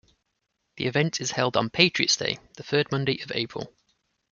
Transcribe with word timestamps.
The 0.77 0.87
event 0.87 1.21
is 1.21 1.29
held 1.29 1.55
on 1.55 1.69
Patriots 1.69 2.17
Day, 2.17 2.39
the 2.55 2.63
third 2.63 2.91
Monday 2.91 3.21
of 3.21 3.31
April. 3.35 3.71